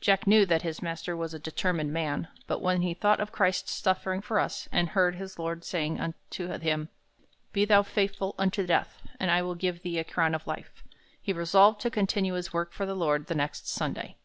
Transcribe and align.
Jack 0.00 0.26
knew 0.26 0.46
that 0.46 0.62
his 0.62 0.80
master 0.80 1.14
was 1.14 1.34
a 1.34 1.38
determined 1.38 1.92
man, 1.92 2.28
but 2.46 2.62
when 2.62 2.80
he 2.80 2.94
thought 2.94 3.20
of 3.20 3.30
Christ's 3.30 3.72
sufferings 3.72 4.24
for 4.24 4.40
us, 4.40 4.70
and 4.72 4.88
heard 4.88 5.16
his 5.16 5.38
Lord 5.38 5.64
saying 5.66 6.00
unto 6.00 6.46
him, 6.48 6.88
"Be 7.52 7.66
thou 7.66 7.82
faithful 7.82 8.34
unto 8.38 8.64
death, 8.66 9.02
and 9.20 9.30
I 9.30 9.42
will 9.42 9.54
give 9.54 9.82
thee 9.82 9.98
a 9.98 10.02
crown 10.04 10.34
of 10.34 10.46
life," 10.46 10.82
he 11.20 11.34
resolved 11.34 11.82
to 11.82 11.90
continue 11.90 12.32
his 12.32 12.54
work 12.54 12.72
for 12.72 12.86
the 12.86 12.96
Lord 12.96 13.26
the 13.26 13.34
next 13.34 13.68
Sunday. 13.68 14.16